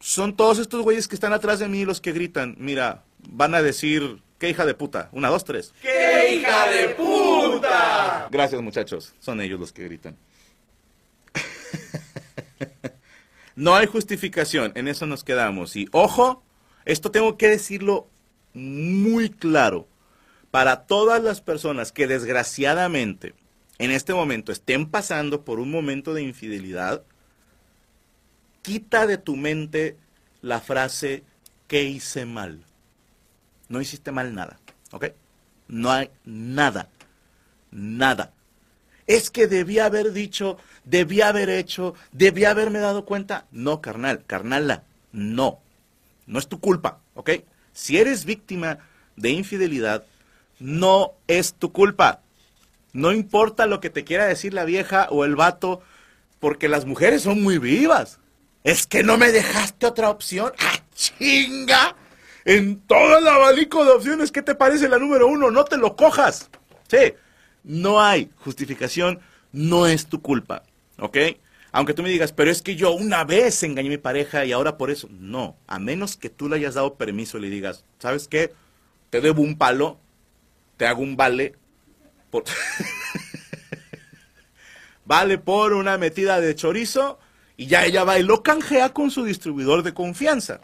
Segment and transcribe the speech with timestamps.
[0.00, 2.56] son todos estos güeyes que están atrás de mí los que gritan.
[2.58, 5.08] Mira, van a decir, ¿qué hija de puta?
[5.12, 5.72] Una, dos, tres.
[5.82, 8.28] ¡Qué hija de puta!
[8.30, 10.16] Gracias muchachos, son ellos los que gritan.
[13.56, 15.76] no hay justificación, en eso nos quedamos.
[15.76, 16.42] Y ojo,
[16.84, 18.08] esto tengo que decirlo
[18.54, 19.88] muy claro.
[20.50, 23.34] Para todas las personas que desgraciadamente
[23.78, 27.02] en este momento estén pasando por un momento de infidelidad,
[28.66, 29.96] quita de tu mente
[30.42, 31.22] la frase
[31.68, 32.64] ¿qué hice mal?
[33.68, 34.58] No hiciste mal nada,
[34.90, 35.06] ¿ok?
[35.68, 36.88] No hay nada,
[37.70, 38.32] nada.
[39.06, 43.46] Es que debía haber dicho, debía haber hecho, debía haberme dado cuenta.
[43.52, 45.60] No, carnal, carnala, no.
[46.26, 47.30] No es tu culpa, ¿ok?
[47.72, 48.80] Si eres víctima
[49.14, 50.04] de infidelidad,
[50.58, 52.20] no es tu culpa.
[52.92, 55.82] No importa lo que te quiera decir la vieja o el vato,
[56.40, 58.18] porque las mujeres son muy vivas.
[58.66, 60.52] Es que no me dejaste otra opción.
[60.58, 61.94] ¡Ah, chinga!
[62.44, 65.52] En todo el abanico de opciones, ¿qué te parece la número uno?
[65.52, 66.50] No te lo cojas.
[66.88, 67.14] Sí,
[67.62, 69.20] no hay justificación,
[69.52, 70.64] no es tu culpa,
[70.98, 71.16] ¿ok?
[71.70, 74.50] Aunque tú me digas, pero es que yo una vez engañé a mi pareja y
[74.50, 75.06] ahora por eso.
[75.12, 78.52] No, a menos que tú le hayas dado permiso y le digas, ¿sabes qué?
[79.10, 80.00] Te debo un palo,
[80.76, 81.54] te hago un vale
[85.04, 87.20] vale por una metida de chorizo
[87.56, 90.60] y ya ella va y lo canjea con su distribuidor de confianza.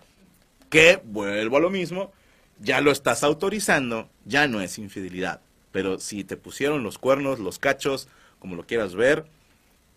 [0.68, 2.12] Que, vuelvo a lo mismo,
[2.61, 5.40] ya lo estás autorizando, ya no es infidelidad.
[5.70, 8.08] Pero si te pusieron los cuernos, los cachos,
[8.39, 9.24] como lo quieras ver,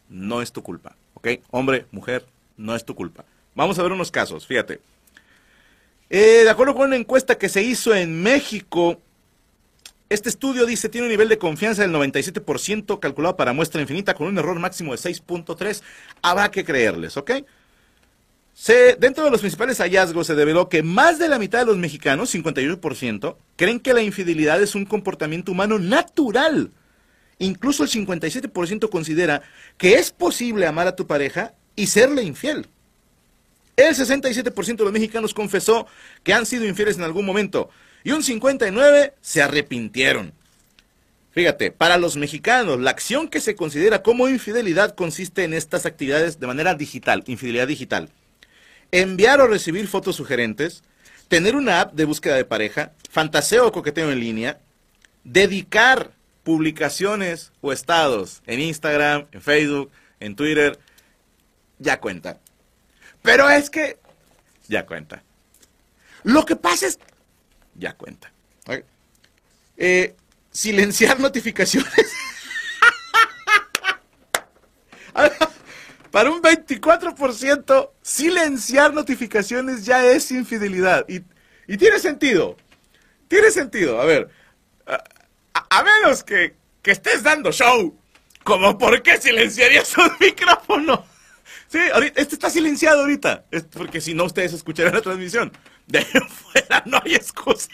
[0.09, 0.96] no es tu culpa.
[1.14, 1.28] ¿Ok?
[1.52, 2.25] Hombre, mujer,
[2.58, 3.25] no es tu culpa.
[3.56, 4.80] Vamos a ver unos casos, fíjate.
[6.09, 9.02] Eh, de acuerdo con una encuesta que se hizo en México,
[10.10, 14.28] este estudio dice tiene un nivel de confianza del 97% calculado para muestra infinita con
[14.28, 15.82] un error máximo de 6.3.
[16.22, 17.32] Habrá que creerles, ¿ok?
[18.54, 21.78] Se, dentro de los principales hallazgos se develó que más de la mitad de los
[21.78, 26.72] mexicanos, 51%, creen que la infidelidad es un comportamiento humano natural.
[27.38, 29.42] Incluso el 57% considera
[29.78, 32.68] que es posible amar a tu pareja y serle infiel.
[33.76, 35.86] El 67% de los mexicanos confesó
[36.24, 37.70] que han sido infieles en algún momento
[38.06, 40.32] y un 59% se arrepintieron.
[41.32, 46.40] Fíjate, para los mexicanos, la acción que se considera como infidelidad consiste en estas actividades
[46.40, 48.10] de manera digital, infidelidad digital.
[48.92, 50.84] Enviar o recibir fotos sugerentes,
[51.28, 54.62] tener una app de búsqueda de pareja, fantaseo o coqueteo en línea,
[55.24, 56.12] dedicar
[56.44, 60.78] publicaciones o estados en Instagram, en Facebook, en Twitter,
[61.80, 62.40] ya cuenta.
[63.24, 63.98] Pero es que
[64.68, 65.24] ya cuenta.
[66.24, 67.00] Lo que pasa es
[67.75, 68.31] ya cuenta.
[69.78, 70.16] Eh,
[70.52, 71.91] silenciar notificaciones.
[76.12, 81.06] Para un 24%, silenciar notificaciones ya es infidelidad.
[81.09, 81.22] Y,
[81.78, 82.56] tiene sentido.
[83.28, 84.00] Tiene sentido.
[84.00, 84.30] A ver,
[84.85, 88.00] a, menos que, que, estés dando show.
[88.46, 91.06] Como, ¿por qué silenciarías un micrófono?
[91.68, 93.46] Sí, ahorita, este está silenciado ahorita.
[93.52, 95.52] Es porque si no, ustedes escucharán la transmisión.
[95.88, 97.69] De fuera no hay excusa.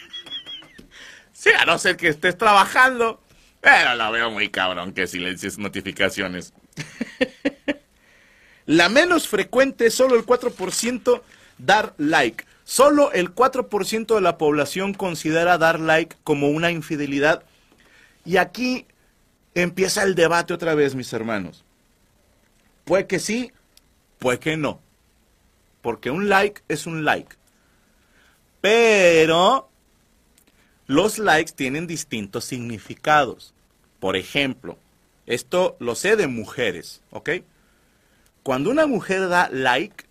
[1.32, 3.20] Sí, a no ser que estés trabajando.
[3.60, 6.52] Pero lo veo muy cabrón que silencies notificaciones.
[8.66, 11.22] La menos frecuente, solo el 4%
[11.58, 12.44] dar like.
[12.64, 17.44] Solo el 4% de la población considera dar like como una infidelidad.
[18.24, 18.86] Y aquí
[19.54, 21.64] empieza el debate otra vez, mis hermanos.
[22.84, 23.52] Puede que sí,
[24.18, 24.80] puede que no.
[25.80, 27.36] Porque un like es un like.
[28.62, 29.68] Pero
[30.86, 33.52] los likes tienen distintos significados.
[34.00, 34.78] Por ejemplo,
[35.26, 37.30] esto lo sé de mujeres, ¿ok?
[38.42, 40.04] Cuando una mujer da like,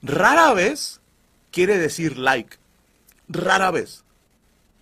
[0.00, 1.00] rara vez
[1.50, 2.56] quiere decir like.
[3.28, 4.04] Rara vez.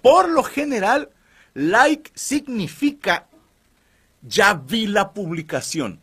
[0.03, 1.11] Por lo general,
[1.55, 3.27] like significa
[4.21, 6.01] ya vi la publicación.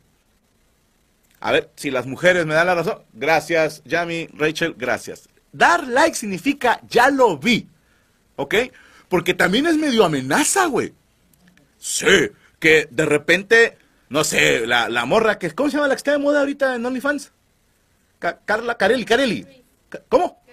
[1.40, 3.04] A ver, si las mujeres me dan la razón.
[3.14, 5.28] Gracias, Yami, Rachel, gracias.
[5.52, 7.68] Dar like significa ya lo vi.
[8.36, 8.56] ¿Ok?
[9.10, 10.94] Porque también es medio amenaza, güey.
[11.78, 12.06] Sí,
[12.60, 13.78] que de repente
[14.12, 16.76] no sé, la, la morra que, ¿cómo se llama la que está de moda ahorita
[16.76, 17.32] en OnlyFans?
[18.20, 19.48] Carla, Carelli, Carelli.
[20.10, 20.44] ¿Cómo?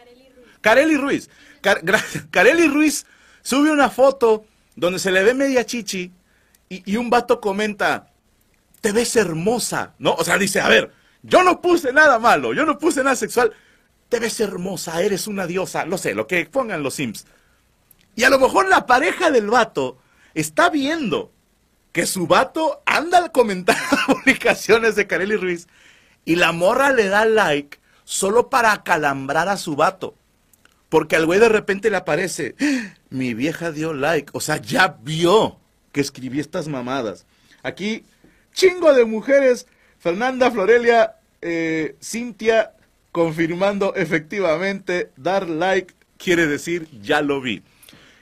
[0.60, 1.28] Carelli Ruiz.
[2.30, 3.04] Carelli Ruiz
[3.42, 4.44] sube una foto
[4.76, 6.12] donde se le ve media chichi
[6.68, 8.12] y, y, un vato comenta,
[8.80, 10.14] te ves hermosa, ¿no?
[10.14, 10.92] O sea, dice, a ver,
[11.24, 13.52] yo no puse nada malo, yo no puse nada sexual,
[14.08, 17.26] te ves hermosa, eres una diosa, no sé, lo que pongan los Sims.
[18.16, 19.98] Y a lo mejor la pareja del vato
[20.34, 21.32] está viendo
[21.92, 23.76] que su vato anda al comentar
[24.06, 25.68] publicaciones de Carelli Ruiz
[26.24, 30.14] y la morra le da like solo para acalambrar a su vato.
[30.88, 32.54] Porque al güey de repente le aparece,
[33.10, 35.58] mi vieja dio like, o sea, ya vio
[35.92, 37.26] que escribí estas mamadas.
[37.62, 38.04] Aquí,
[38.52, 39.66] chingo de mujeres,
[39.98, 42.72] Fernanda, Florelia, eh, Cintia,
[43.12, 47.62] confirmando efectivamente, dar like quiere decir ya lo vi.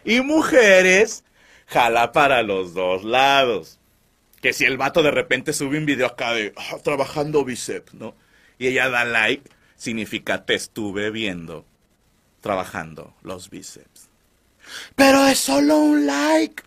[0.05, 1.25] Y mujeres,
[1.67, 3.79] jala para los dos lados.
[4.41, 8.15] Que si el vato de repente sube un video acá de ah, trabajando bíceps, ¿no?
[8.59, 11.65] Y ella da like, significa te estuve viendo
[12.41, 14.09] trabajando los bíceps.
[14.94, 16.62] Pero es solo un like.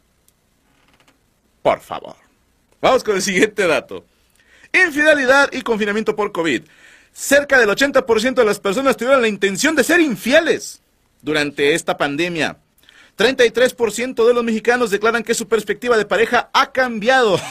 [1.62, 2.16] Por favor.
[2.82, 4.06] Vamos con el siguiente dato.
[4.74, 6.64] Infidelidad y confinamiento por COVID.
[7.12, 10.82] Cerca del 80% de las personas tuvieron la intención de ser infieles
[11.22, 12.58] durante esta pandemia.
[13.18, 17.40] 33% de los mexicanos declaran que su perspectiva de pareja ha cambiado.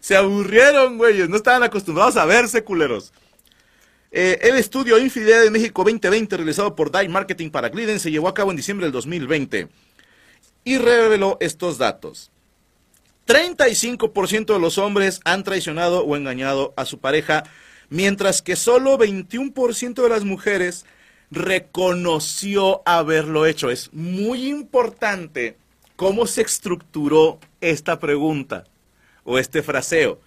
[0.00, 1.28] Se aburrieron, güeyes.
[1.28, 3.12] No estaban acostumbrados a verse, culeros.
[4.12, 8.28] Eh, el estudio Infidelidad de México 2020, realizado por DAI Marketing para Gliden, se llevó
[8.28, 9.68] a cabo en diciembre del 2020
[10.64, 12.30] y reveló estos datos.
[13.30, 17.44] 35% de los hombres han traicionado o engañado a su pareja,
[17.88, 20.84] mientras que solo 21% de las mujeres
[21.30, 23.70] reconoció haberlo hecho.
[23.70, 25.56] Es muy importante
[25.94, 28.64] cómo se estructuró esta pregunta
[29.22, 30.18] o este fraseo.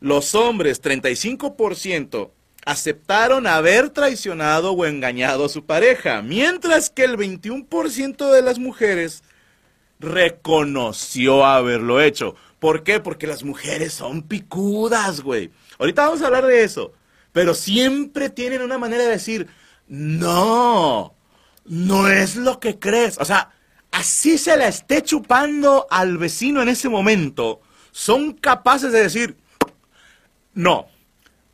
[0.00, 2.30] Los hombres, 35%,
[2.66, 9.22] aceptaron haber traicionado o engañado a su pareja, mientras que el 21% de las mujeres
[10.00, 12.36] reconoció haberlo hecho.
[12.58, 13.00] ¿Por qué?
[13.00, 15.50] Porque las mujeres son picudas, güey.
[15.78, 16.92] Ahorita vamos a hablar de eso.
[17.32, 19.48] Pero siempre tienen una manera de decir,
[19.86, 21.14] no,
[21.64, 23.18] no es lo que crees.
[23.18, 23.52] O sea,
[23.92, 27.60] así se la esté chupando al vecino en ese momento,
[27.92, 29.36] son capaces de decir,
[30.54, 30.86] no,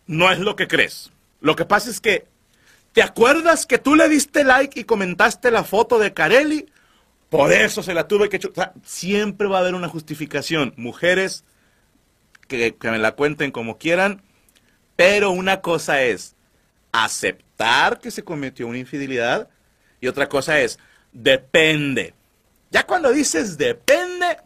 [0.07, 1.11] no es lo que crees.
[1.41, 2.27] Lo que pasa es que,
[2.93, 6.67] ¿te acuerdas que tú le diste like y comentaste la foto de Carelli?
[7.35, 8.75] Por eso se la tuve que chupar.
[8.85, 10.73] siempre va a haber una justificación.
[10.77, 11.43] Mujeres,
[12.47, 14.23] que, que me la cuenten como quieran,
[14.95, 16.37] pero una cosa es
[16.93, 19.49] aceptar que se cometió una infidelidad
[20.01, 20.79] y otra cosa es
[21.13, 22.15] depende.
[22.71, 24.37] Ya cuando dices depende...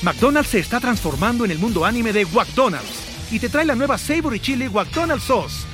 [0.00, 3.98] McDonald's se está transformando en el mundo anime de McDonald's y te trae la nueva
[3.98, 5.73] Savory Chili McDonald's Sauce.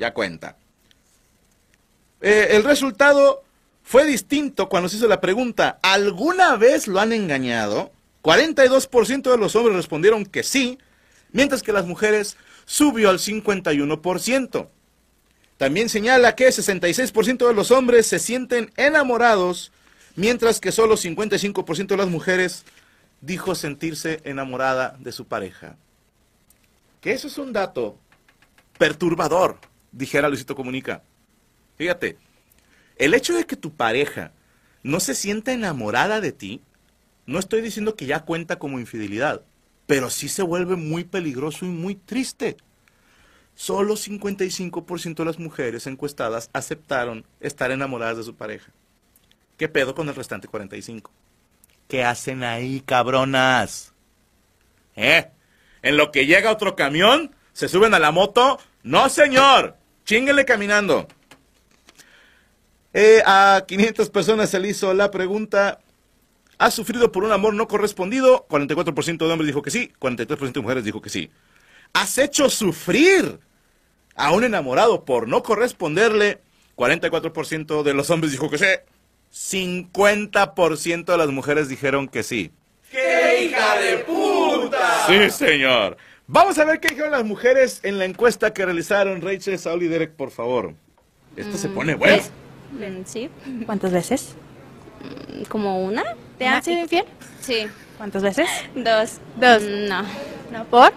[0.00, 0.56] Ya cuenta.
[2.22, 3.44] Eh, el resultado
[3.82, 7.92] fue distinto cuando se hizo la pregunta, ¿alguna vez lo han engañado?
[8.22, 10.78] 42% de los hombres respondieron que sí,
[11.32, 14.68] mientras que las mujeres subió al 51%.
[15.58, 19.70] También señala que 66% de los hombres se sienten enamorados,
[20.16, 22.64] mientras que solo 55% de las mujeres
[23.20, 25.76] dijo sentirse enamorada de su pareja.
[27.02, 27.98] Que eso es un dato
[28.78, 29.58] perturbador
[29.92, 31.02] dijera Luisito Comunica.
[31.76, 32.18] Fíjate,
[32.96, 34.32] el hecho de que tu pareja
[34.82, 36.60] no se sienta enamorada de ti,
[37.26, 39.42] no estoy diciendo que ya cuenta como infidelidad,
[39.86, 42.56] pero sí se vuelve muy peligroso y muy triste.
[43.54, 48.72] Solo 55% de las mujeres encuestadas aceptaron estar enamoradas de su pareja.
[49.56, 51.10] ¿Qué pedo con el restante 45?
[51.88, 53.92] ¿Qué hacen ahí, cabronas?
[54.96, 55.30] ¿Eh?
[55.82, 58.58] En lo que llega otro camión, se suben a la moto.
[58.82, 59.79] No, señor
[60.10, 61.06] Chinguele caminando.
[62.92, 65.78] Eh, a 500 personas se le hizo la pregunta.
[66.58, 68.44] ¿Has sufrido por un amor no correspondido?
[68.48, 71.30] 44% de hombres dijo que sí, 43% de mujeres dijo que sí.
[71.92, 73.38] ¿Has hecho sufrir
[74.16, 76.40] a un enamorado por no corresponderle?
[76.74, 78.66] 44% de los hombres dijo que sí.
[79.32, 82.50] 50% de las mujeres dijeron que sí.
[82.90, 85.06] ¡Qué hija de puta!
[85.06, 85.96] Sí, señor.
[86.32, 89.88] Vamos a ver qué dijeron las mujeres en la encuesta que realizaron Rachel, Saul y
[89.88, 90.74] Derek, por favor.
[91.36, 92.22] Esto se pone bueno.
[92.72, 93.28] Mm, Sí,
[93.66, 94.34] ¿Cuántas veces?
[95.40, 96.04] mm, como una.
[96.38, 97.04] ¿Te han sido infiel?
[97.40, 97.66] Sí,
[97.98, 98.48] ¿Cuántas veces?
[98.76, 99.18] dos.
[99.40, 99.62] Dos.
[99.64, 100.02] Mm, No,
[100.52, 100.64] ¿No?
[100.66, 100.92] ¿Por?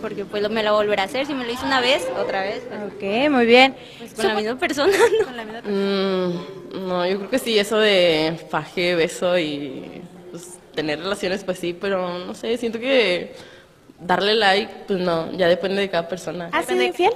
[0.00, 1.26] porque pues me lo volverá a hacer.
[1.26, 2.62] Si me lo hizo una vez, otra vez.
[2.66, 3.74] pues, Ok, muy bien.
[3.98, 4.92] pues, con la misma persona.
[5.66, 5.70] ¿no?
[5.70, 11.58] Mm, no, yo creo que sí, eso de faje, beso y pues, tener relaciones, pues
[11.58, 13.34] sí, pero no sé, siento que
[14.04, 16.48] darle like, pues no, ya depende de cada persona.
[16.52, 17.12] ¿Has sido infiel?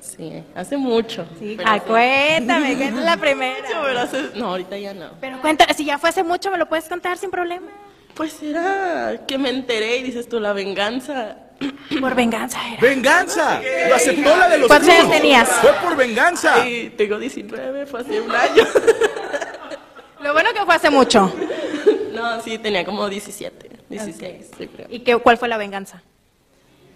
[0.00, 1.26] Sí, hace mucho.
[1.38, 3.56] pero Ah, hace cuéntame, que es la mucho, primera.
[3.84, 5.10] pero hace- no, ahorita ya no.
[5.20, 7.66] Pero cuéntame, si ya fue hace mucho, ¿me lo puedes contar sin problema?
[8.14, 11.36] Pues era que me enteré y dices tú, la venganza.
[12.00, 12.80] Por venganza era.
[12.80, 13.60] ¡Venganza!
[13.88, 15.48] Lo aceptó la de los ¿Cuántos años tenías?
[15.48, 16.62] Fue por venganza.
[16.62, 18.62] Ay, tengo 19, fue hace un año.
[20.20, 21.32] Lo bueno que fue hace mucho.
[22.12, 24.86] no, sí, tenía como 17, 16, sí, creo.
[24.90, 26.02] ¿Y qué, cuál fue la venganza?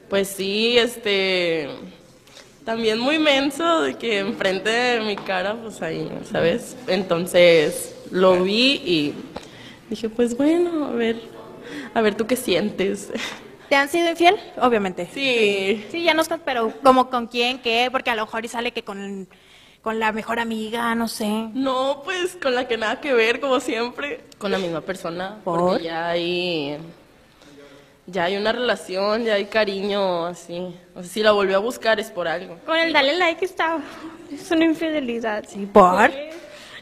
[0.08, 1.68] Pues sí, este.
[2.64, 6.76] También muy menso de que enfrente de mi cara, pues ahí, ¿sabes?
[6.87, 9.14] Entonces lo vi y
[9.90, 11.20] dije, pues bueno, a ver,
[11.92, 13.11] a ver tú qué sientes.
[13.68, 14.37] ¿Te han sido infiel?
[14.61, 15.08] Obviamente.
[15.12, 18.49] Sí, Sí, ya nos con- pero como con quién, qué, porque a lo mejor y
[18.49, 19.26] sale que con,
[19.83, 21.49] con la mejor amiga, no sé.
[21.55, 24.21] no, pues con la que nada que ver, como siempre.
[24.39, 25.59] Con la misma persona, ¿Por?
[25.59, 26.79] porque ya hay.
[28.07, 30.75] Ya hay una relación, ya hay cariño, así.
[30.95, 32.59] O sea, si la volvió a buscar es por algo.
[32.67, 33.79] Con el darle like está.
[34.33, 35.45] Es una infidelidad.
[35.49, 36.11] Sí, ¿por?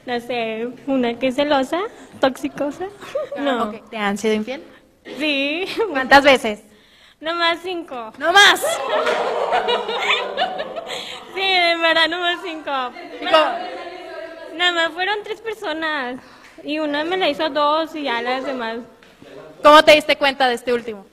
[0.07, 1.81] No sé, una que es celosa,
[2.21, 2.87] toxicosa.
[3.39, 3.65] No.
[3.65, 4.63] Ok, ¿Te han sido infiel?
[5.19, 5.67] Sí.
[5.91, 6.61] ¿Cuántas veces?
[7.21, 8.13] Nomás cinco.
[8.19, 8.65] ¡No más!
[11.33, 12.71] Sí, de verdad, nomás cinco.
[13.21, 13.39] Pero
[14.57, 16.21] nada más fueron tres personas.
[16.65, 18.79] Y una me la hizo dos y ya las demás.
[19.63, 21.07] ¿Cómo te diste cuenta de este último?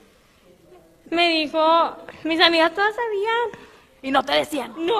[1.10, 3.62] Me dijo, mis amigas todas sabían.
[4.02, 4.74] Y no te decían.
[4.76, 4.94] No.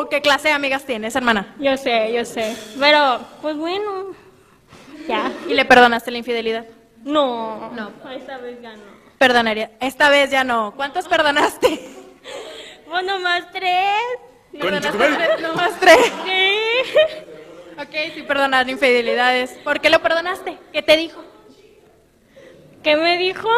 [0.00, 1.54] Oh, ¿Qué clase de amigas tienes, hermana?
[1.58, 2.54] Yo sé, yo sé.
[2.78, 4.14] Pero, pues bueno.
[5.08, 5.32] Ya.
[5.48, 6.66] ¿Y le perdonaste la infidelidad?
[7.02, 7.70] No.
[7.70, 7.90] No.
[8.10, 8.97] Esta vez ya no.
[9.18, 9.70] Perdonaría.
[9.80, 10.72] Esta vez ya no.
[10.76, 11.80] ¿Cuántos perdonaste?
[12.88, 13.96] Pues nomás tres.
[14.60, 16.12] Concha tu Perdonaste tres, nomás tres.
[16.24, 17.80] Sí.
[17.80, 19.52] Ok, sí perdonar infidelidades.
[19.62, 20.58] ¿Por qué lo perdonaste?
[20.72, 21.22] ¿Qué te dijo?
[22.82, 23.48] ¿Qué me dijo?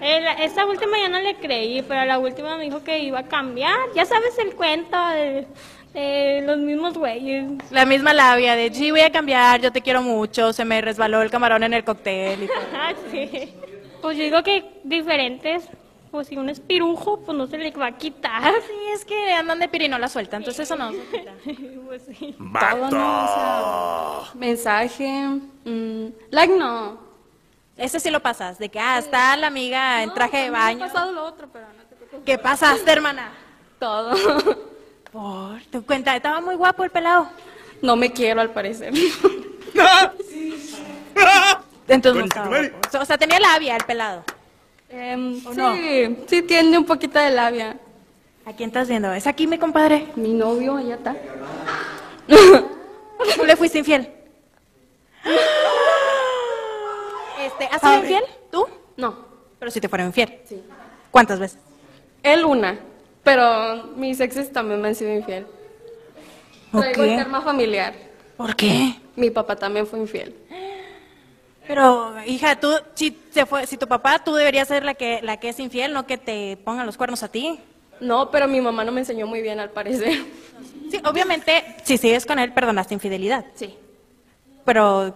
[0.00, 3.24] El- esta última ya no le creí, pero la última me dijo que iba a
[3.24, 3.76] cambiar.
[3.94, 5.46] Ya sabes el cuento de,
[5.92, 7.44] de los mismos güeyes.
[7.70, 11.22] La misma labia de, sí, voy a cambiar, yo te quiero mucho, se me resbaló
[11.22, 12.42] el camarón en el cóctel.
[12.42, 12.56] y todo.
[12.74, 13.54] Ah, sí.
[14.00, 15.68] Pues yo digo que diferentes.
[16.10, 18.54] Pues si un es pirujo, pues no se le va a quitar.
[18.66, 20.90] Sí, es que andan de pirinola suelta, entonces eso no.
[20.90, 21.32] se quita.
[21.86, 22.34] Pues sí.
[22.38, 24.28] ¡Vato!
[24.34, 25.26] Mensaje.
[25.64, 26.98] mm, like no.
[27.76, 30.78] Ese sí lo pasas, de que, ah, está la amiga en traje de baño.
[30.78, 32.24] Me ha pasado lo otro, pero no te preocupes.
[32.26, 33.32] ¿Qué pasaste, hermana?
[33.78, 34.14] Todo.
[35.12, 37.28] Por tu cuenta, estaba muy guapo el pelado.
[37.80, 38.92] No me quiero al parecer.
[41.88, 42.24] Entonces,
[43.00, 44.22] o sea, tenía labia el pelado.
[44.90, 45.74] Em, ¿O sí, no?
[46.26, 47.76] sí tiene un poquito de labia.
[48.46, 49.12] ¿A quién estás viendo?
[49.12, 50.06] ¿Es aquí, mi compadre?
[50.16, 51.14] Mi novio, allá está.
[53.36, 54.10] ¿Tú le fuiste infiel?
[57.40, 58.22] Este, ¿Has sido infiel?
[58.50, 58.66] ¿Tú?
[58.96, 59.16] No,
[59.58, 60.40] Pero si te fueron infiel.
[60.48, 60.62] sí.
[61.10, 61.58] ¿Cuántas veces?
[62.22, 62.78] Él una,
[63.24, 65.46] pero mis exes también me han sido infiel.
[66.72, 67.16] Traigo el Ok.
[67.18, 67.94] karma familiar.
[68.36, 68.94] ¿Por qué?
[69.16, 70.34] Mi papá también fue infiel.
[71.68, 75.36] Pero, hija, tú, si, se fue, si tu papá, tú deberías ser la que, la
[75.36, 77.60] que es infiel, no que te pongan los cuernos a ti.
[78.00, 80.24] No, pero mi mamá no me enseñó muy bien al parecer.
[80.90, 83.44] Sí, obviamente, si sigues con él, perdonaste infidelidad.
[83.54, 83.76] Sí.
[84.64, 85.14] Pero,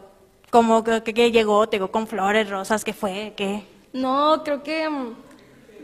[0.50, 1.66] ¿cómo que, que llegó?
[1.66, 2.84] ¿Te llegó con flores, rosas?
[2.84, 3.32] ¿Qué fue?
[3.34, 3.64] ¿Qué?
[3.94, 5.14] No, creo que mm,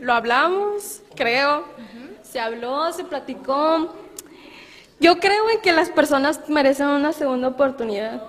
[0.01, 1.65] lo hablamos, creo.
[2.21, 3.95] Se habló, se platicó.
[4.99, 8.21] Yo creo en que las personas merecen una segunda oportunidad.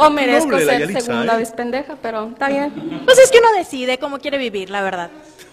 [0.00, 1.36] O merezco Noble, la ser Yalitza, segunda ¿eh?
[1.36, 3.02] vez pendeja, pero está bien.
[3.04, 5.10] Pues es que uno decide cómo quiere vivir, la verdad.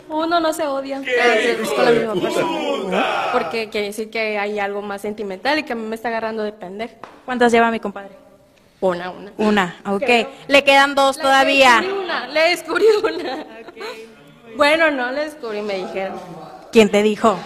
[0.09, 3.29] Uno no se odia la misma persona.
[3.33, 6.43] Porque quiere decir que hay algo más sentimental y que a mí me está agarrando
[6.43, 6.95] de pendeja.
[7.25, 8.11] ¿Cuántas lleva mi compadre?
[8.79, 9.31] Una, una.
[9.37, 10.09] Una, ok.
[10.47, 11.81] Le quedan dos todavía.
[11.81, 13.45] Le descubrí una, le descubrí una.
[14.55, 16.19] Bueno, no le descubrí, me dijeron.
[16.71, 17.37] ¿Quién te dijo?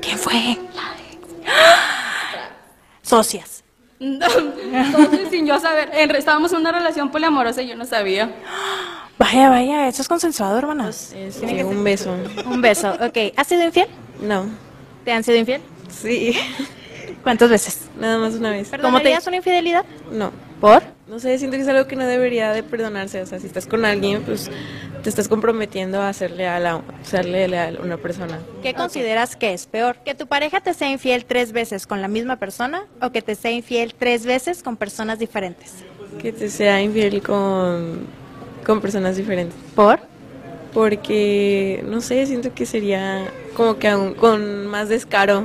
[0.00, 0.58] ¿Quién fue?
[3.02, 3.57] Socias.
[4.00, 8.30] Entonces, sin yo saber, en- estábamos en una relación poliamorosa y yo no sabía.
[9.18, 11.14] Vaya, vaya, eso es consensuado, hermanas.
[11.30, 12.14] Sí, un beso.
[12.46, 13.34] Un beso, ok.
[13.36, 13.88] ¿Has sido infiel?
[14.20, 14.46] No.
[15.04, 15.60] ¿Te han sido infiel?
[15.90, 16.36] Sí.
[17.22, 17.88] ¿Cuántas veces?
[17.98, 18.70] Nada más una vez.
[18.80, 19.84] ¿Cómo te una infidelidad?
[20.12, 20.30] No.
[20.60, 20.82] ¿Por?
[21.08, 23.22] No sé, siento que es algo que no debería de perdonarse.
[23.22, 24.50] O sea, si estás con alguien, pues
[25.02, 28.38] te estás comprometiendo a ser leal a, serle leal a una persona.
[28.62, 29.96] ¿Qué consideras que es peor?
[30.04, 33.34] ¿Que tu pareja te sea infiel tres veces con la misma persona o que te
[33.34, 35.74] sea infiel tres veces con personas diferentes?
[36.20, 38.06] Que te sea infiel con,
[38.66, 39.56] con personas diferentes.
[39.74, 40.00] ¿Por?
[40.72, 43.26] Porque, no sé, siento que sería
[43.56, 45.44] como que aún con más descaro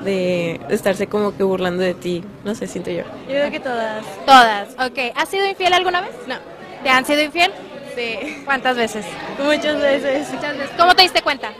[0.00, 2.22] de estarse como que burlando de ti.
[2.44, 3.04] No sé, siento yo.
[3.04, 4.04] Yo creo que todas.
[4.26, 5.12] Todas, ok.
[5.14, 6.12] ¿Has sido infiel alguna vez?
[6.26, 6.36] No.
[6.82, 7.50] ¿Te han sido infiel?
[7.94, 8.42] Sí.
[8.44, 9.04] ¿Cuántas veces?
[9.38, 10.28] Muchas veces.
[10.32, 10.76] Muchas veces.
[10.76, 11.52] ¿Cómo te diste cuenta?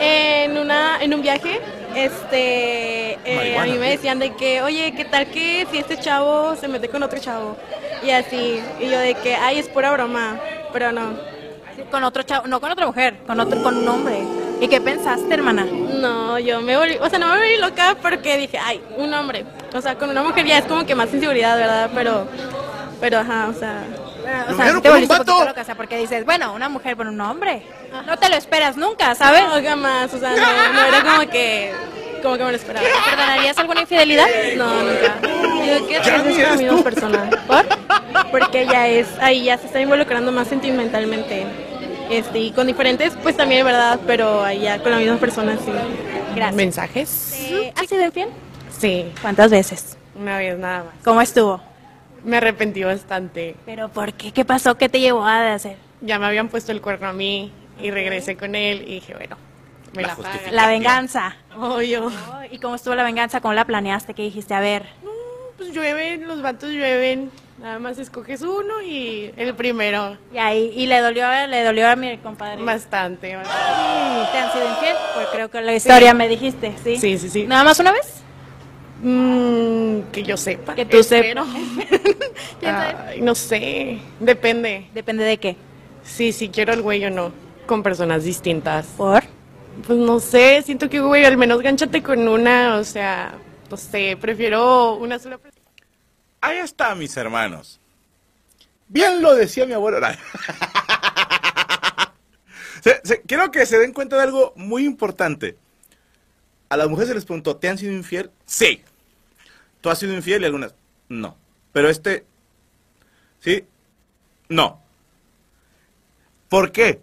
[0.00, 1.60] En, una, en un viaje,
[1.94, 6.54] este, eh, a mí me decían de que, oye, ¿qué tal que si este chavo
[6.54, 7.56] se mete con otro chavo?
[8.04, 10.38] Y así, y yo de que, ay, es pura broma,
[10.72, 11.14] pero no.
[11.90, 14.22] Con otro chavo, no con otra mujer, con otro, con un hombre.
[14.60, 15.64] ¿Y qué pensaste, hermana?
[15.64, 19.44] No, yo me volví, o sea, no me volví loca porque dije, ay, un hombre.
[19.74, 21.90] O sea, con una mujer ya es como que más inseguridad, ¿verdad?
[21.94, 22.26] Pero,
[23.00, 23.84] pero ajá, o sea.
[24.50, 27.08] O sea, te volviste un poquito loca, o sea, porque dices, bueno, una mujer con
[27.08, 27.62] un hombre.
[28.06, 29.42] No te lo esperas nunca, ¿sabes?
[29.42, 31.72] No, jamás, o sea, no, no era como que,
[32.22, 32.86] como que me lo esperaba.
[33.04, 34.26] ¿Perdonarías alguna infidelidad?
[34.56, 35.14] No, nunca.
[35.22, 37.30] Yo creo que Ya con la misma persona.
[37.46, 37.66] ¿Por?
[38.30, 41.46] Porque ya es, ahí ya se está involucrando más sentimentalmente.
[42.10, 44.00] Este, y con diferentes, pues también, ¿verdad?
[44.06, 45.72] Pero ahí ya con la misma persona, sí.
[46.34, 46.54] Gracias.
[46.54, 47.34] ¿Mensajes?
[47.38, 48.28] Eh, ¿Has sido infiel?
[48.78, 49.12] Sí.
[49.20, 49.96] ¿Cuántas veces?
[50.14, 50.94] Una vez nada más.
[51.04, 51.60] ¿Cómo estuvo?
[52.28, 53.56] Me arrepentí bastante.
[53.64, 54.32] ¿Pero por qué?
[54.32, 54.76] ¿Qué pasó?
[54.76, 55.78] ¿Qué te llevó a hacer?
[56.02, 59.38] Ya me habían puesto el cuerno a mí y regresé con él y dije, bueno,
[59.94, 60.54] me la, pagan.
[60.54, 61.36] La venganza.
[61.56, 62.12] Obvio.
[62.50, 63.40] ¿Y cómo estuvo la venganza?
[63.40, 64.12] ¿Cómo la planeaste?
[64.12, 64.52] ¿Qué dijiste?
[64.52, 64.84] A ver.
[65.56, 67.30] Pues llueven, los vatos llueven.
[67.62, 70.18] Nada más escoges uno y el primero.
[70.30, 72.62] Y ahí, y le dolió, le dolió a mi compadre.
[72.62, 73.28] Bastante.
[73.30, 74.96] ¿Te han sido infiel?
[75.14, 76.98] Pues creo que la historia me dijiste, ¿sí?
[76.98, 77.46] Sí, sí, sí.
[77.46, 78.17] ¿Nada más una vez?
[79.02, 80.74] Mm, que yo sepa.
[80.74, 81.46] Que tú sepas.
[83.20, 83.98] No sé.
[84.20, 84.88] Depende.
[84.94, 85.56] ¿Depende de qué?
[86.02, 87.32] Sí, sí, quiero al güey o no.
[87.66, 88.86] Con personas distintas.
[88.96, 89.22] ¿Por?
[89.86, 90.62] Pues no sé.
[90.62, 92.76] Siento que, güey, al menos gánchate con una.
[92.76, 93.34] O sea,
[93.70, 94.16] no sé.
[94.20, 95.64] Prefiero una sola persona.
[96.40, 97.80] Ahí está, mis hermanos.
[98.88, 99.98] Bien lo decía mi abuelo.
[102.82, 105.56] Se- se- quiero que se den cuenta de algo muy importante.
[106.68, 108.30] A las mujeres se les preguntó, ¿te han sido infiel?
[108.46, 108.82] Sí.
[109.88, 110.42] ¿Tú has sido infiel?
[110.42, 110.74] Y algunas,
[111.08, 111.38] no.
[111.72, 112.26] Pero este,
[113.40, 113.64] ¿sí?
[114.50, 114.82] No.
[116.50, 117.00] ¿Por qué?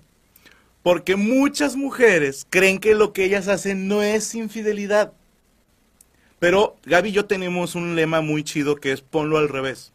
[0.83, 5.13] Porque muchas mujeres creen que lo que ellas hacen no es infidelidad.
[6.37, 9.91] Pero Gaby y yo tenemos un lema muy chido que es ponlo al revés.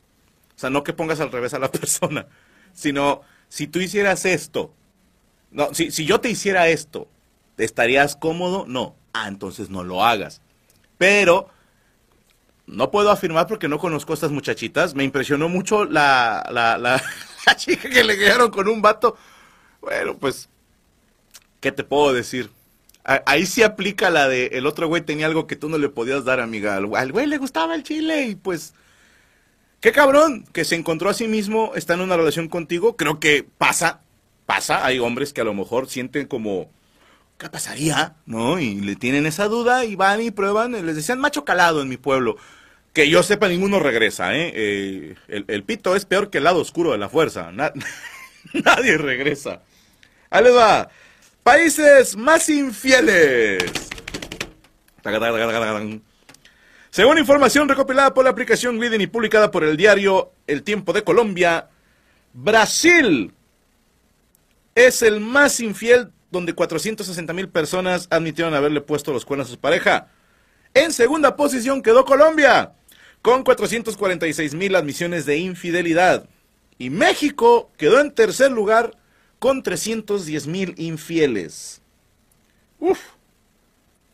[0.56, 2.26] O sea, no que pongas al revés a la persona,
[2.72, 4.74] sino si tú hicieras esto,
[5.52, 7.06] no, si, si yo te hiciera esto,
[7.56, 8.64] ¿estarías cómodo?
[8.66, 8.96] No.
[9.12, 10.42] Ah, entonces no lo hagas.
[10.98, 11.50] Pero
[12.70, 14.94] no puedo afirmar porque no conozco a estas muchachitas.
[14.94, 17.02] Me impresionó mucho la, la, la,
[17.46, 19.16] la chica que le quedaron con un vato.
[19.80, 20.48] Bueno, pues,
[21.60, 22.50] ¿qué te puedo decir?
[23.02, 26.24] Ahí sí aplica la de el otro güey tenía algo que tú no le podías
[26.24, 26.76] dar, amiga.
[26.76, 28.74] Al güey le gustaba el chile y pues
[29.80, 32.96] qué cabrón que se encontró a sí mismo, está en una relación contigo.
[32.96, 34.02] Creo que pasa,
[34.46, 34.84] pasa.
[34.84, 36.70] Hay hombres que a lo mejor sienten como
[37.38, 38.16] ¿qué pasaría?
[38.26, 38.60] ¿No?
[38.60, 40.72] Y le tienen esa duda y van y prueban.
[40.86, 42.36] Les decían macho calado en mi pueblo.
[42.92, 44.52] Que yo sepa, ninguno regresa, ¿eh?
[44.54, 47.52] Eh, el, el pito es peor que el lado oscuro de la fuerza.
[47.52, 47.72] Na-
[48.52, 49.62] nadie regresa.
[50.28, 50.88] Ahí les va.
[51.42, 53.64] Países más infieles.
[56.90, 61.04] Según información recopilada por la aplicación Glidden y publicada por el diario El Tiempo de
[61.04, 61.68] Colombia,
[62.32, 63.32] Brasil
[64.74, 69.58] es el más infiel donde 460 mil personas admitieron haberle puesto los cuernos a su
[69.60, 70.08] pareja.
[70.74, 72.72] En segunda posición quedó Colombia,
[73.22, 76.28] con 446 mil admisiones de infidelidad.
[76.78, 78.96] Y México quedó en tercer lugar
[79.38, 81.82] con 310 mil infieles.
[82.78, 83.00] Uf.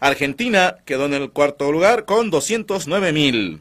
[0.01, 3.61] Argentina quedó en el cuarto lugar con 209 mil.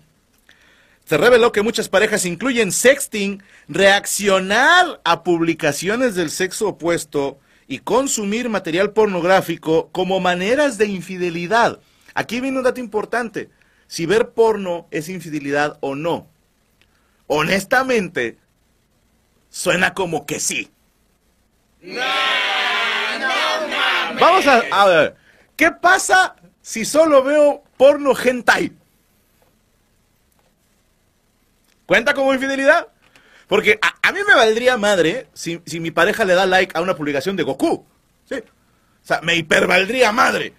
[1.06, 8.50] Se reveló que muchas parejas incluyen sexting, reaccionar a publicaciones del sexo opuesto y consumir
[8.50, 11.80] material pornográfico como maneras de infidelidad.
[12.16, 13.50] Aquí viene un dato importante.
[13.88, 16.28] Si ver porno es infidelidad o no.
[17.28, 18.38] Honestamente,
[19.50, 20.72] suena como que sí.
[24.20, 25.16] Vamos a, a ver.
[25.56, 28.72] ¿Qué pasa si solo veo porno hentai?
[31.86, 32.88] ¿Cuenta como infidelidad?
[33.48, 36.96] Porque a, mí me valdría madre si, si, mi pareja le da like a una
[36.96, 37.86] publicación de Goku.
[38.28, 38.36] ¿sí?
[38.36, 40.54] O sea, me hipervaldría madre.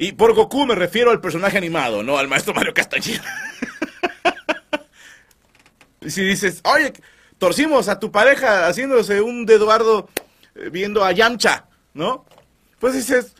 [0.00, 3.24] Y por Goku me refiero al personaje animado, no al maestro Mario Castañeda.
[6.06, 6.92] si dices, oye,
[7.36, 10.08] torcimos a tu pareja haciéndose un de Eduardo
[10.54, 12.24] eh, viendo a Yamcha, ¿no?
[12.78, 13.34] Pues dices,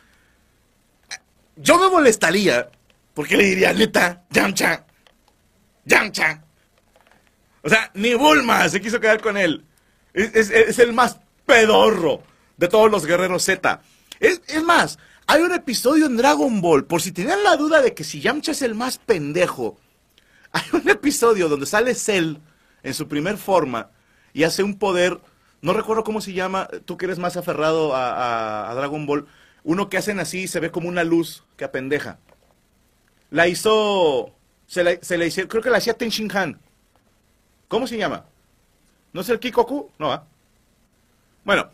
[1.55, 2.69] yo me molestaría,
[3.15, 4.85] porque le diría, neta, Yamcha,
[5.85, 6.43] Yamcha.
[7.63, 9.65] O sea, ni Bulma se quiso quedar con él.
[10.13, 12.25] Es, el más pedorro
[12.57, 13.81] de todos los guerreros Z.
[14.19, 14.99] Es más,
[15.31, 18.53] hay un episodio en Dragon Ball, por si tenían la duda de que si Yamcha
[18.53, 19.79] es el más pendejo,
[20.53, 22.37] hay un episodio donde sale Cell
[22.83, 23.91] en su primer forma
[24.33, 25.21] y hace un poder,
[25.61, 29.27] no recuerdo cómo se llama, tú que eres más aferrado a, Dragon Ball,
[29.65, 32.19] uno que hacen así se ve como una luz que apendeja.
[33.29, 34.35] La hizo,
[34.67, 36.59] se la, se hicieron, creo que la hacía Ten Shin Han.
[37.69, 38.25] ¿Cómo se llama?
[39.13, 39.91] ¿No es el Kikoku?
[39.99, 40.27] No, ¿va?
[41.45, 41.69] Bueno,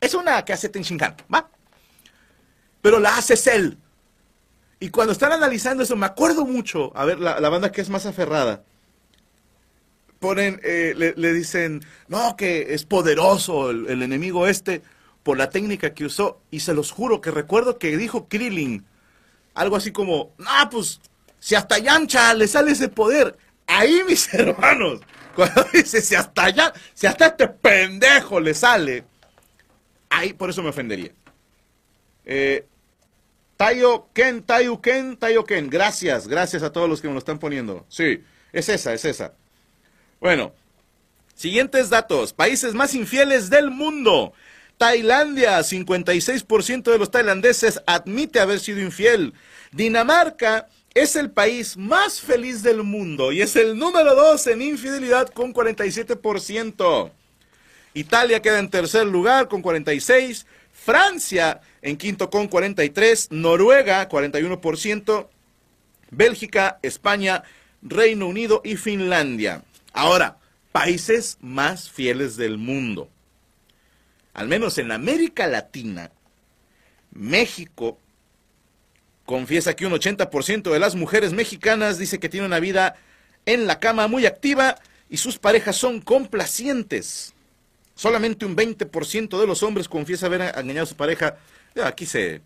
[0.00, 1.48] es una que hace Ten Shin Han, ¿va?
[2.84, 3.76] Pero la hace Cell.
[4.78, 8.04] Y cuando están analizando eso, me acuerdo mucho, a ver, la, banda que es más
[8.04, 8.62] aferrada,
[10.18, 14.82] ponen, eh, le, dicen, no, que es poderoso el, enemigo este
[15.22, 16.42] por la técnica que usó.
[16.50, 18.84] Y se los juro que recuerdo que dijo Krillin,
[19.54, 21.00] algo así como, no, pues,
[21.38, 25.00] si hasta Yamcha le sale ese poder, ahí mis hermanos,
[25.34, 29.04] cuando dice, si hasta allá, si hasta este pendejo le sale,
[30.10, 31.12] ahí por eso me ofendería.
[32.26, 32.66] Eh,
[33.64, 35.70] Tayo Ken, Tayo Ken, Tayo Ken.
[35.70, 37.86] Gracias, gracias a todos los que me lo están poniendo.
[37.88, 38.22] Sí,
[38.52, 39.32] es esa, es esa.
[40.20, 40.52] Bueno,
[41.34, 42.34] siguientes datos.
[42.34, 44.34] Países más infieles del mundo.
[44.76, 49.32] Tailandia, 56% de los tailandeses admite haber sido infiel.
[49.72, 55.30] Dinamarca es el país más feliz del mundo y es el número 2 en infidelidad
[55.30, 57.10] con 47%.
[57.94, 60.44] Italia queda en tercer lugar con 46%.
[60.74, 65.28] Francia en quinto con 43, Noruega 41%,
[66.10, 67.44] Bélgica, España,
[67.82, 69.62] Reino Unido y Finlandia.
[69.92, 70.38] Ahora,
[70.72, 73.10] países más fieles del mundo.
[74.32, 76.10] Al menos en América Latina,
[77.12, 77.98] México
[79.26, 82.96] confiesa que un 80% de las mujeres mexicanas dice que tiene una vida
[83.44, 84.76] en la cama muy activa
[85.10, 87.33] y sus parejas son complacientes.
[87.94, 91.36] Solamente un 20% de los hombres confiesa haber engañado a su pareja.
[91.82, 92.42] Aquí se,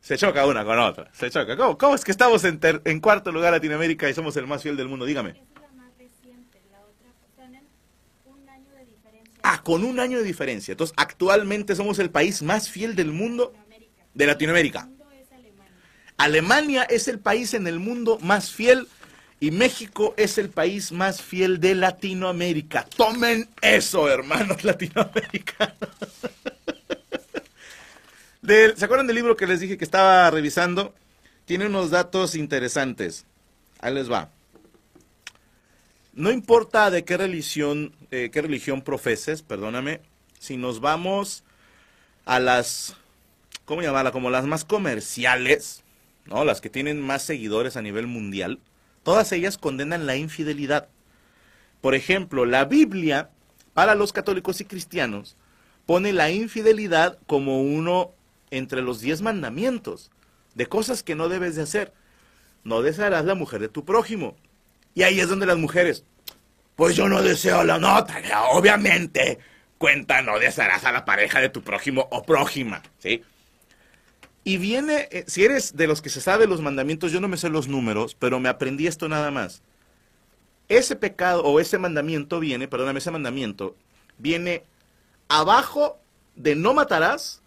[0.00, 1.10] se choca una con otra.
[1.12, 1.56] Se choca.
[1.76, 4.88] ¿Cómo, es que estamos en, en, cuarto lugar Latinoamérica y somos el más fiel del
[4.88, 5.04] mundo?
[5.04, 5.34] Dígame.
[9.42, 10.72] Ah, con un año de diferencia.
[10.72, 13.54] Entonces, actualmente somos el país más fiel del mundo
[14.14, 14.88] de Latinoamérica.
[16.16, 18.88] Alemania es el país en el mundo más fiel
[19.40, 22.84] y México es el país más fiel de Latinoamérica.
[22.96, 25.90] Tomen eso, hermanos latinoamericanos.
[28.46, 30.94] ¿Se acuerdan del libro que les dije que estaba revisando?
[31.44, 33.26] Tiene unos datos interesantes.
[33.80, 34.30] Ahí les va.
[36.14, 40.00] No importa de qué religión, eh, qué religión profeses, perdóname,
[40.40, 41.44] si nos vamos
[42.24, 42.96] a las,
[43.64, 44.10] ¿cómo llamarla?
[44.10, 45.84] Como las más comerciales,
[46.26, 46.44] ¿no?
[46.44, 48.58] Las que tienen más seguidores a nivel mundial.
[49.08, 50.88] Todas ellas condenan la infidelidad.
[51.80, 53.30] Por ejemplo, la Biblia,
[53.72, 55.38] para los católicos y cristianos,
[55.86, 58.12] pone la infidelidad como uno
[58.50, 60.10] entre los diez mandamientos
[60.54, 61.94] de cosas que no debes de hacer.
[62.64, 64.36] No desearás la mujer de tu prójimo.
[64.94, 66.04] Y ahí es donde las mujeres,
[66.76, 69.38] pues yo no deseo la nota, obviamente,
[69.78, 73.22] cuenta, no desearás a la pareja de tu prójimo o prójima, ¿sí?
[74.44, 77.36] Y viene, eh, si eres de los que se sabe los mandamientos, yo no me
[77.36, 79.62] sé los números, pero me aprendí esto nada más.
[80.68, 83.76] Ese pecado o ese mandamiento viene, perdóname, ese mandamiento
[84.18, 84.64] viene
[85.28, 85.98] abajo
[86.36, 87.42] de no matarás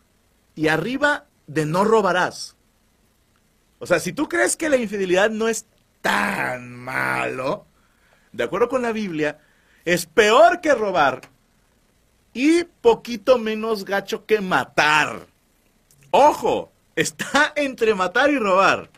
[0.55, 2.55] y arriba de no robarás.
[3.79, 5.65] O sea, si tú crees que la infidelidad no es
[6.01, 7.65] tan malo,
[8.31, 9.39] de acuerdo con la Biblia,
[9.85, 11.21] es peor que robar
[12.33, 15.27] y poquito menos gacho que matar.
[16.11, 18.89] Ojo, Está entre matar y robar.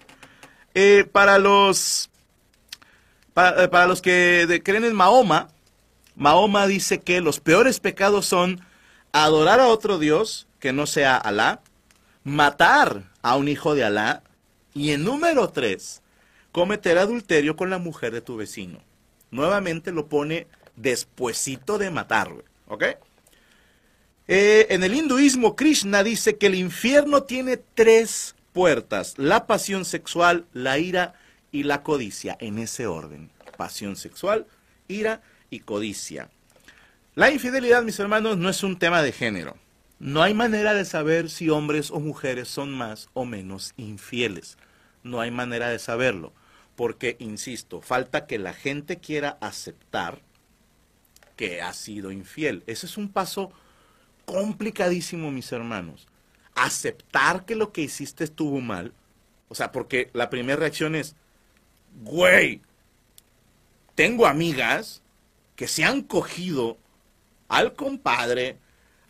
[0.73, 2.09] Eh, para los
[3.33, 5.49] para, eh, los que creen en Mahoma,
[6.15, 8.61] Mahoma dice que los peores pecados son
[9.11, 11.61] adorar a otro Dios que no sea Alá,
[12.23, 14.23] matar a un hijo de Alá
[14.73, 16.01] y en número tres,
[16.51, 18.79] cometer adulterio con la mujer de tu vecino.
[19.31, 22.31] Nuevamente lo pone despuesito de matar,
[22.67, 22.83] ¿ok?
[24.27, 30.45] Eh, en el hinduismo, Krishna dice que el infierno tiene tres puertas, la pasión sexual,
[30.53, 31.15] la ira
[31.51, 33.29] y la codicia, en ese orden.
[33.57, 34.47] Pasión sexual,
[34.87, 36.29] ira y codicia.
[37.15, 39.57] La infidelidad, mis hermanos, no es un tema de género.
[39.99, 44.57] No hay manera de saber si hombres o mujeres son más o menos infieles.
[45.03, 46.33] No hay manera de saberlo.
[46.75, 50.21] Porque, insisto, falta que la gente quiera aceptar
[51.35, 52.63] que ha sido infiel.
[52.65, 53.51] Ese es un paso
[54.25, 56.07] complicadísimo, mis hermanos.
[56.55, 58.93] Aceptar que lo que hiciste estuvo mal.
[59.49, 61.15] O sea, porque la primera reacción es,
[62.01, 62.61] güey,
[63.95, 65.03] tengo amigas
[65.55, 66.77] que se han cogido
[67.47, 68.57] al compadre,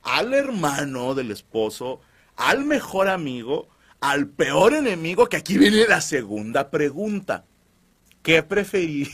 [0.01, 2.01] al hermano del esposo,
[2.35, 3.69] al mejor amigo,
[4.01, 7.45] al peor enemigo, que aquí viene la segunda pregunta.
[8.21, 9.09] ¿Qué preferí?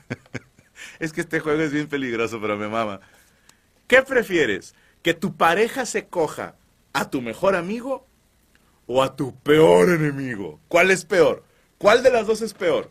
[0.98, 3.00] es que este juego es bien peligroso, pero me mama.
[3.86, 4.74] ¿Qué prefieres?
[5.04, 6.56] ¿Que tu pareja se coja
[6.94, 8.06] a tu mejor amigo
[8.86, 10.60] o a tu peor enemigo?
[10.66, 11.44] ¿Cuál es peor?
[11.76, 12.88] ¿Cuál de las dos es peor?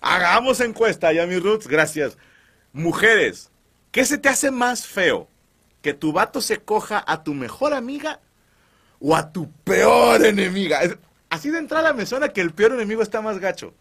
[0.00, 2.18] Hagamos encuesta, ya mis roots, gracias.
[2.72, 3.52] Mujeres,
[3.92, 5.28] ¿qué se te hace más feo?
[5.80, 8.18] ¿Que tu vato se coja a tu mejor amiga
[8.98, 10.80] o a tu peor enemiga?
[11.30, 13.74] Así de entrada me suena que el peor enemigo está más gacho.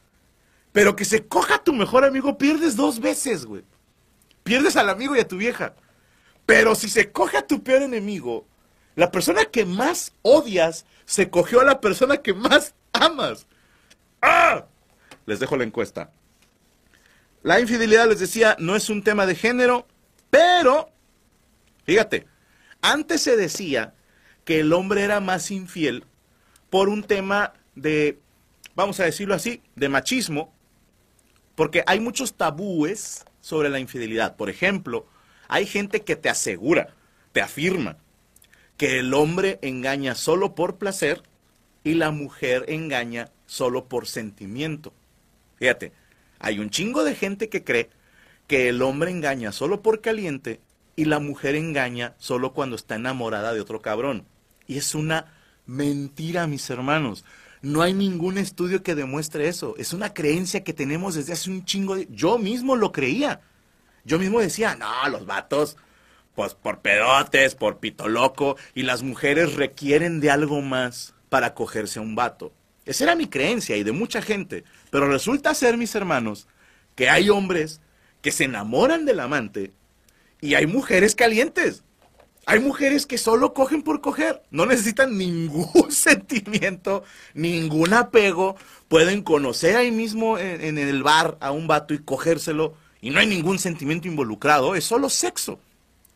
[0.73, 3.63] Pero que se coja a tu mejor amigo, pierdes dos veces, güey.
[4.43, 5.73] Pierdes al amigo y a tu vieja.
[6.51, 8.45] Pero si se coge a tu peor enemigo,
[8.97, 13.47] la persona que más odias se cogió a la persona que más amas.
[14.21, 14.65] ¡Ah!
[15.25, 16.11] Les dejo la encuesta.
[17.41, 19.87] La infidelidad, les decía, no es un tema de género,
[20.29, 20.89] pero,
[21.85, 22.27] fíjate,
[22.81, 23.93] antes se decía
[24.43, 26.03] que el hombre era más infiel
[26.69, 28.19] por un tema de,
[28.75, 30.53] vamos a decirlo así, de machismo,
[31.55, 34.35] porque hay muchos tabúes sobre la infidelidad.
[34.35, 35.07] Por ejemplo,
[35.51, 36.95] hay gente que te asegura,
[37.33, 37.97] te afirma,
[38.77, 41.23] que el hombre engaña solo por placer
[41.83, 44.93] y la mujer engaña solo por sentimiento.
[45.57, 45.91] Fíjate,
[46.39, 47.89] hay un chingo de gente que cree
[48.47, 50.61] que el hombre engaña solo por caliente
[50.95, 54.23] y la mujer engaña solo cuando está enamorada de otro cabrón.
[54.67, 55.33] Y es una
[55.65, 57.25] mentira, mis hermanos.
[57.61, 59.75] No hay ningún estudio que demuestre eso.
[59.77, 62.07] Es una creencia que tenemos desde hace un chingo de...
[62.09, 63.41] Yo mismo lo creía.
[64.03, 65.77] Yo mismo decía, no, los vatos,
[66.35, 71.99] pues por pedotes, por pito loco, y las mujeres requieren de algo más para cogerse
[71.99, 72.51] a un vato.
[72.85, 74.63] Esa era mi creencia y de mucha gente.
[74.89, 76.47] Pero resulta ser, mis hermanos,
[76.95, 77.79] que hay hombres
[78.21, 79.71] que se enamoran del amante
[80.39, 81.83] y hay mujeres calientes.
[82.47, 87.03] Hay mujeres que solo cogen por coger, no necesitan ningún sentimiento,
[87.35, 88.55] ningún apego,
[88.87, 93.27] pueden conocer ahí mismo en, el bar a un vato y cogérselo y no hay
[93.27, 95.59] ningún sentimiento involucrado, es solo sexo.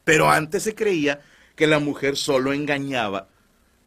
[0.04, 1.22] Pero antes se creía
[1.56, 3.28] que la mujer solo engañaba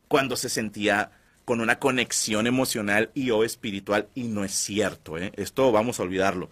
[0.08, 1.12] cuando se sentía
[1.44, 5.32] con una conexión emocional y o espiritual y no es cierto, ¿eh?
[5.36, 6.50] esto vamos a olvidarlo.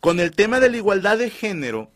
[0.00, 1.90] Con el tema de la igualdad de género,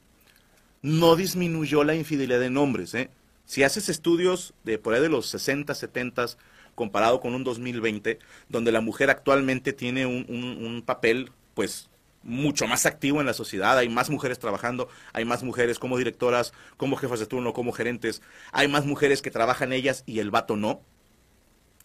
[0.81, 2.95] no disminuyó la infidelidad en hombres.
[2.95, 3.11] ¿eh?
[3.45, 6.27] Si haces estudios de por ahí de los 60, 70,
[6.75, 8.18] comparado con un 2020,
[8.49, 11.90] donde la mujer actualmente tiene un, un papel, pues,
[12.24, 16.52] mucho más activo en la sociedad, hay más mujeres trabajando, hay más mujeres como directoras,
[16.76, 20.56] como jefas de turno, como gerentes, hay más mujeres que trabajan ellas y el vato
[20.56, 20.82] no.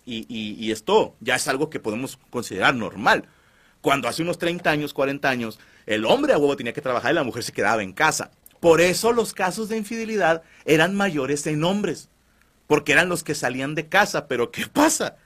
[0.06, 3.28] Y, y, esto ya es algo que podemos considerar normal.
[3.82, 7.16] Cuando hace unos 30 años, 40 años, el hombre a huevo tenía que trabajar y
[7.16, 8.32] la mujer se quedaba en casa.
[8.62, 12.10] Por eso los casos de infidelidad eran mayores en hombres,
[12.68, 14.30] porque eran los que salían de casa.
[14.30, 15.18] Pero ¿qué pasa?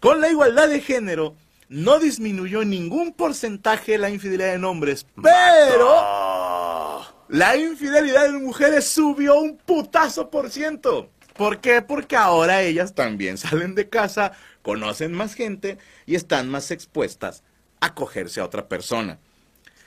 [0.00, 1.36] Con la igualdad de género
[1.70, 9.38] no disminuyó en ningún porcentaje la infidelidad en hombres, pero la infidelidad en mujeres subió
[9.38, 11.10] un putazo por ciento.
[11.36, 11.80] ¿Por qué?
[11.80, 17.44] Porque ahora ellas también salen de casa, conocen más gente y están más expuestas
[17.78, 19.20] a cogerse a otra persona.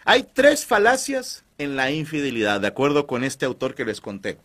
[0.05, 4.37] Hay tres falacias en la infidelidad, de acuerdo con este autor que les conté.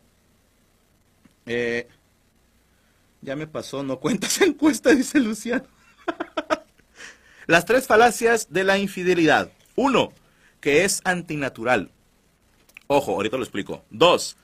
[1.46, 1.86] Eh,
[3.20, 5.66] ya me pasó, no cuentas encuesta, dice Luciano.
[7.48, 9.50] Las tres falacias de la infidelidad.
[9.74, 10.12] Uno,
[10.60, 11.90] que es antinatural.
[12.88, 13.86] Ojo, ahorita lo explico.
[13.88, 14.36] Dos,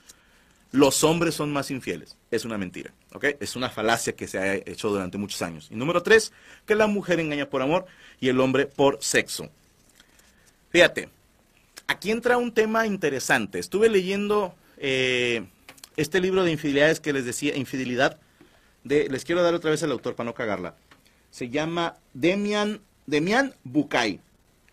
[0.71, 2.17] los hombres son más infieles.
[2.31, 3.25] Es una mentira, ¿ok?
[3.39, 5.67] Es una falacia que se ha hecho durante muchos años.
[5.69, 6.33] Y número tres,
[6.65, 7.85] que la mujer engaña por amor
[8.19, 9.51] y el hombre por sexo.
[10.69, 11.09] Fíjate,
[11.85, 13.59] aquí entra un tema interesante.
[13.59, 15.45] Estuve leyendo eh,
[15.95, 18.19] este libro de infidelidades que les decía, infidelidad,
[18.83, 20.75] de, les quiero dar otra vez al autor para no cagarla.
[21.29, 24.19] Se llama Demian, Demian Bucay.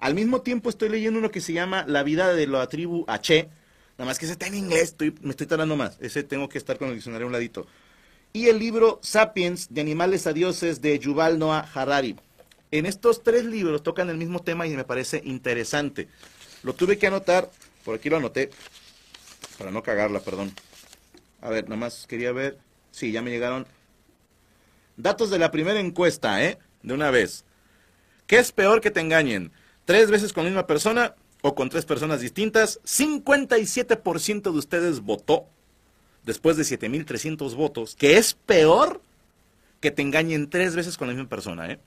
[0.01, 3.49] Al mismo tiempo estoy leyendo uno que se llama La vida de la tribu H,
[3.99, 5.97] Nada más que ese está en inglés, me estoy tardando más.
[6.01, 7.67] Ese tengo que estar con el diccionario a un ladito.
[8.33, 12.17] Y el libro Sapiens, de animales a dioses, de Yuval Noah Harari.
[12.71, 16.09] En estos tres libros tocan el mismo tema y me parece interesante.
[16.63, 17.51] Lo tuve que anotar,
[17.85, 18.51] por aquí lo anoté,
[19.59, 20.53] para no cagarla, perdón.
[21.43, 22.59] A ver, nada más quería ver.
[22.93, 23.67] Sí, ya me llegaron.
[24.97, 26.59] Datos de la primera encuesta, ¿eh?
[26.83, 27.45] De una vez.
[28.33, 29.53] ¿Qué es peor que te engañen?
[29.85, 32.81] ¿Tres veces con la misma persona o con tres personas distintas?
[32.83, 35.45] 57% de ustedes votó,
[36.25, 39.03] después de 7.300 votos, que es peor
[39.81, 41.79] que te engañen tres veces con la misma persona, ¿eh?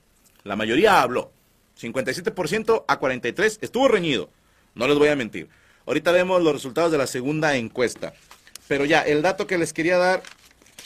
[0.44, 1.32] La mayoría habló.
[1.80, 3.58] 57% a 43%.
[3.60, 4.30] Estuvo reñido.
[4.76, 5.48] No les voy a mentir.
[5.84, 8.12] Ahorita vemos los resultados de la segunda encuesta.
[8.68, 10.22] Pero ya, el dato que les quería dar,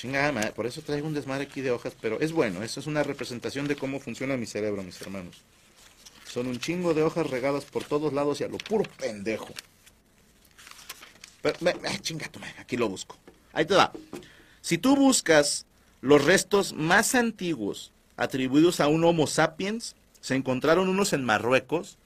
[0.01, 3.03] chingada por eso traigo un desmadre aquí de hojas, pero es bueno, eso es una
[3.03, 5.37] representación de cómo funciona mi cerebro, mis hermanos.
[6.27, 9.53] Son un chingo de hojas regadas por todos lados y a lo puro pendejo.
[11.43, 13.17] Pero, me, me- chinga aquí lo busco.
[13.53, 13.93] Ahí te da.
[14.63, 15.67] Si tú buscas
[16.01, 21.99] los restos más antiguos atribuidos a un Homo sapiens, se encontraron unos en Marruecos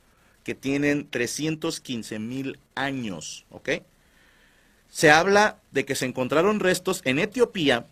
[0.42, 3.70] que tienen 315 mil años, ¿ok?
[4.94, 7.86] Se habla de que se encontraron restos en Etiopía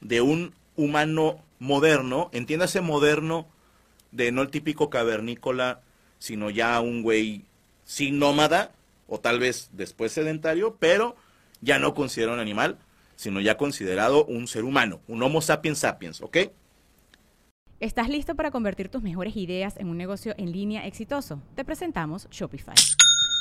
[0.00, 3.46] de un humano moderno, entiéndase moderno,
[4.10, 5.80] de no el típico cavernícola,
[6.18, 7.44] sino ya un güey
[7.84, 8.72] sí nómada,
[9.06, 11.14] o tal vez después sedentario, pero
[11.60, 12.78] ya no considerado un animal,
[13.14, 16.36] sino ya considerado un ser humano, un Homo sapiens sapiens, ¿ok?
[17.78, 21.40] ¿Estás listo para convertir tus mejores ideas en un negocio en línea exitoso?
[21.54, 22.74] Te presentamos Shopify.